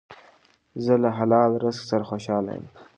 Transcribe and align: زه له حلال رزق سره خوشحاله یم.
زه 0.83 0.93
له 1.03 1.09
حلال 1.17 1.51
رزق 1.65 1.83
سره 1.89 2.03
خوشحاله 2.09 2.49
یم. 2.57 2.65